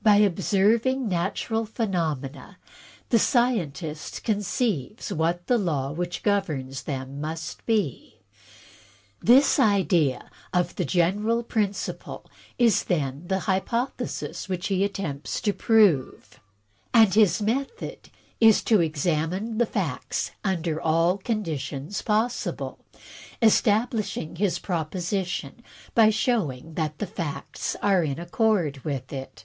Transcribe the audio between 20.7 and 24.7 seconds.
all conditions possible, establishing his